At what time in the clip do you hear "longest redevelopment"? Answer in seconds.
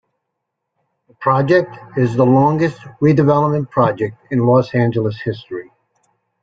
2.25-3.69